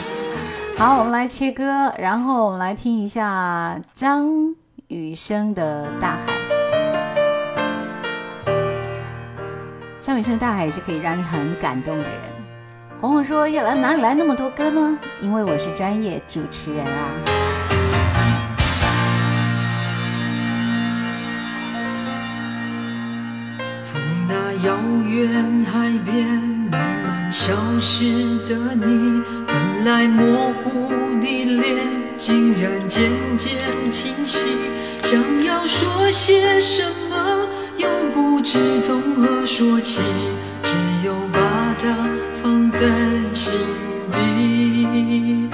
[0.77, 4.55] 好，我们来切歌，然后我们来听一下张
[4.87, 6.30] 雨生的《大海》。
[10.11, 12.13] 张雨生的《大海》也是可以让你很感动的人。
[13.01, 14.99] 红红说：“叶兰哪里来那么多歌呢？
[15.21, 17.11] 因为我是专业主持人啊。
[23.85, 26.27] 从那遥远海边
[26.73, 28.05] 慢慢消失
[28.49, 30.91] 的你，本来模糊
[31.21, 31.87] 的脸，
[32.19, 33.57] 竟然渐渐
[33.93, 34.41] 清晰。
[35.05, 37.00] 想要说些什么，
[38.41, 40.01] 不知从何说起，
[40.63, 40.73] 只
[41.05, 41.95] 有把它
[42.43, 42.81] 放在
[43.35, 43.53] 心
[44.11, 45.47] 底。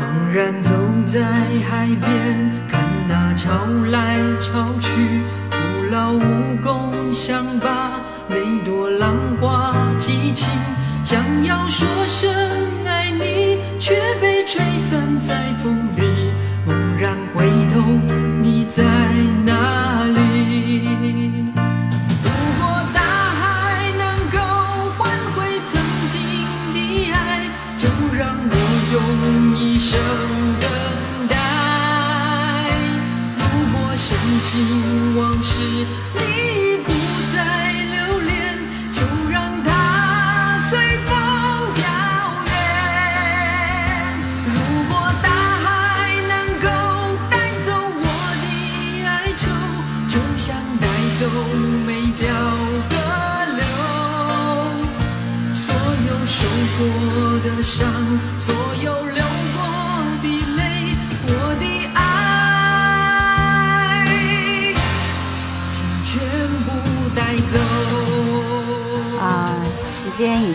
[0.00, 0.70] 茫然走
[1.06, 1.20] 在
[1.68, 3.50] 海边，看那潮
[3.90, 4.90] 来潮去，
[5.50, 5.58] 徒
[5.90, 8.00] 劳无功，想把
[8.30, 10.48] 每朵浪花记清。
[11.04, 12.34] 想要说声
[12.86, 16.30] 爱你，却被吹散在风里。
[16.64, 17.44] 猛然回
[17.74, 17.82] 头，
[18.40, 18.82] 你在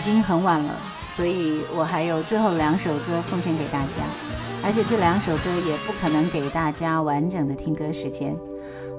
[0.02, 0.74] 已经很晚了，
[1.04, 4.02] 所以我还有最后两首歌奉献给大家，
[4.60, 8.36] 而且这两首歌也不可能给大家完整的听歌时间。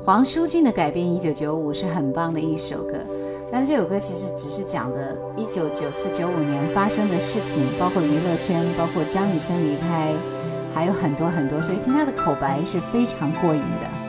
[0.06, 3.06] 黄舒骏的改编《一九九五》是很棒的一首歌，
[3.52, 10.14] 但这首歌其实只是讲的1994、95年发生的事情，包括娱乐圈，包括张雨生离开，
[10.74, 14.03] 还有很多很多，所以听他的口白是非常过瘾的。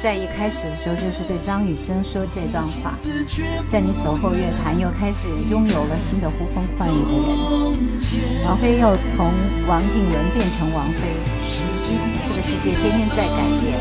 [0.00, 2.94] 在一开始的时候就是对张雨生说这段话，
[3.68, 9.30] 在你走后乐坛又开始拥有了新的呼风唤雨的人，王菲又从
[9.68, 11.00] 王静雯变成王菲，
[12.24, 13.78] 这个世界天天在改变。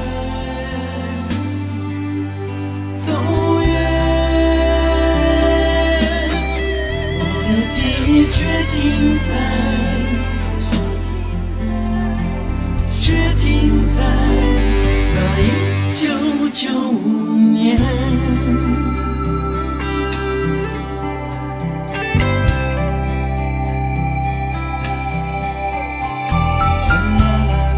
[3.00, 3.14] 走
[3.62, 3.72] 远，
[7.16, 8.36] 我的记忆却
[8.76, 8.78] 停
[9.26, 9.32] 在，
[13.00, 14.04] 却停在
[15.16, 15.44] 那一
[15.92, 16.08] 九
[16.54, 17.78] 九五年。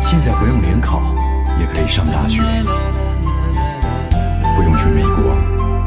[0.03, 1.01] 现在不用联考
[1.57, 2.41] 也可以上大学，
[4.55, 5.37] 不用去美国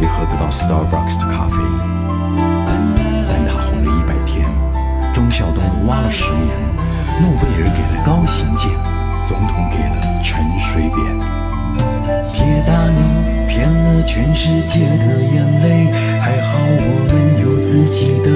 [0.00, 1.58] 也喝得到 Starbucks 的咖啡。
[3.28, 4.46] 蛋挞红了一百天，
[5.12, 6.56] 忠孝东挖了十年，
[7.20, 8.70] 诺贝尔给了高行健，
[9.28, 11.43] 总统给了陈水扁。
[12.32, 12.98] 铁达尼
[13.48, 15.90] 骗了全世界的眼泪，
[16.20, 18.30] 还好我们有自己的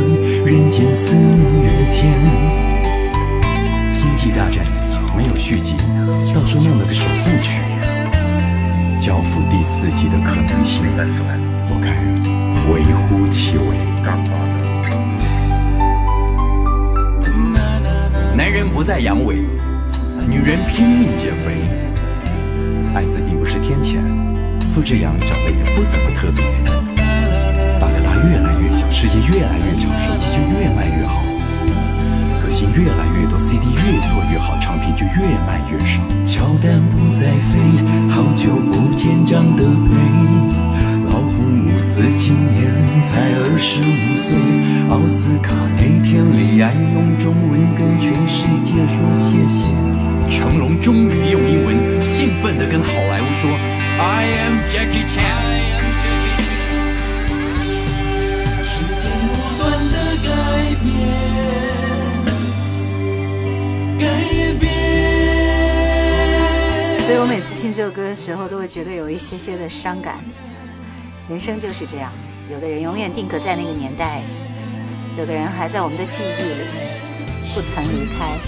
[0.44, 1.96] 人间四月天。
[3.92, 4.64] 星际大战
[5.16, 5.74] 没有续集，
[6.34, 7.60] 倒是弄了个首部曲。
[9.00, 10.82] 教父第四季的可能性，
[11.70, 11.94] 我看
[12.72, 13.76] 微乎其微。
[18.36, 19.42] 男人不再阳痿，
[20.28, 21.87] 女人拼命减肥。
[22.98, 24.02] 艾滋病不是天谴，
[24.74, 26.42] 傅志阳长得也不怎么特别。
[27.78, 31.22] 大哥大越来越小，世界越来越小，手机就越卖越好。
[32.42, 36.02] 歌星越来越多，CD 越做越好，唱片就越卖越少。
[36.26, 39.94] 乔丹不再飞，好久不见张德培。
[41.06, 42.66] 老红五子今年
[43.06, 44.34] 才二十五岁，
[44.90, 49.97] 奥斯卡那天李安用中文跟全世界说谢谢。
[50.30, 53.50] 成龙终于用英文兴奋地跟好莱坞说
[53.98, 55.22] ：“I am Jackie Chan。”
[58.62, 60.28] 时间不断的改
[60.84, 60.86] 变，
[63.98, 64.02] 改
[64.60, 64.68] 变。
[67.00, 70.22] 所以我每次听这首歌的时候，都会觉得有一些些的伤感。
[71.28, 72.12] 人生就是这样，
[72.50, 74.22] 有的人永远定格在那个年代，
[75.18, 76.64] 有的人还在我们的记忆里，
[77.54, 78.38] 不曾离开。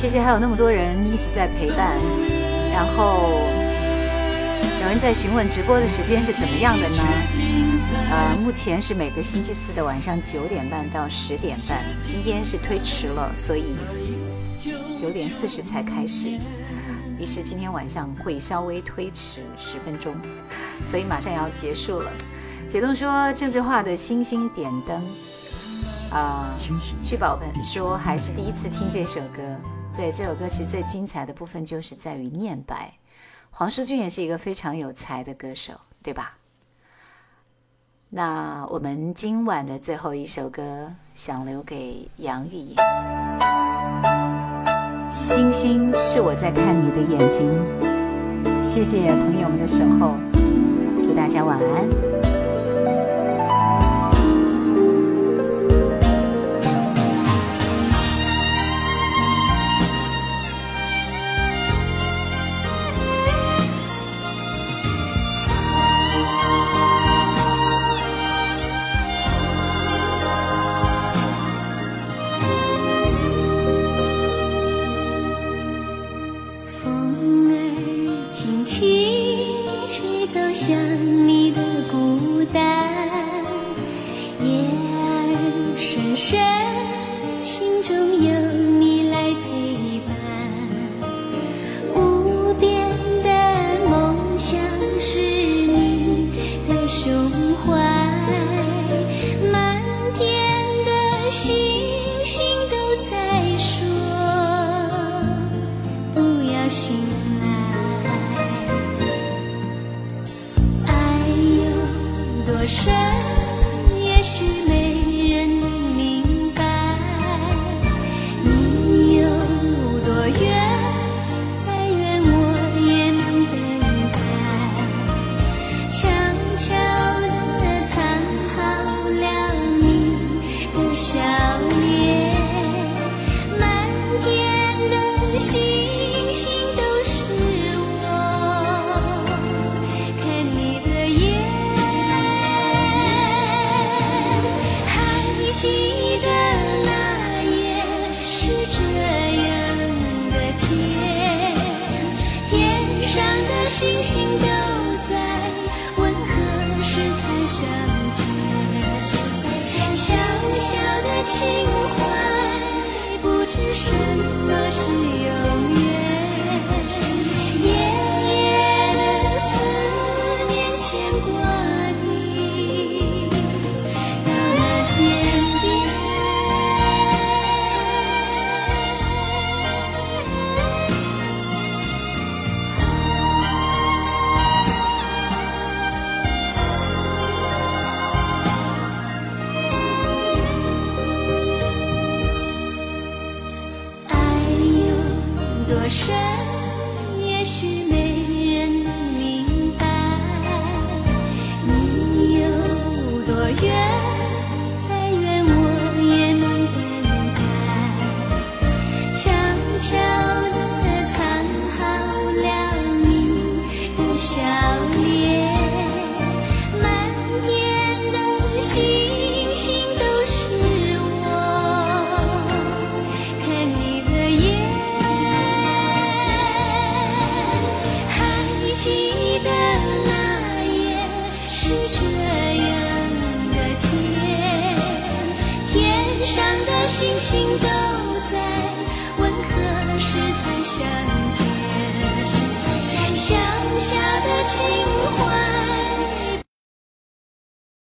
[0.00, 1.94] 谢谢，还有那么多人一直在陪伴。
[2.72, 3.42] 然后
[4.80, 7.02] 有人在询问直播的时间是怎么样的呢？
[8.10, 13.76] 呃，目前是每个星期四的晚上九点半到十点半，今天是推迟了，所以
[14.96, 16.30] 九点四十才开始。
[17.18, 20.14] 于是今天晚上会稍微推迟十分钟，
[20.82, 22.10] 所以马上要结束了。
[22.66, 25.04] 解冻说政治化的星星点灯，
[26.10, 26.56] 啊、
[27.02, 29.42] 聚宝盆说还是第一次听这首歌。
[29.96, 32.94] 对，这首歌其实最精彩的部分就是在于念白。
[33.50, 36.38] 黄舒骏也是一个非常有才的歌手，对吧？
[38.08, 42.74] 那我们今晚的最后一首歌，想留给杨钰莹。
[45.10, 50.16] 星星是我在看你的眼睛，谢谢朋友们的守候，
[51.02, 52.19] 祝大家晚安。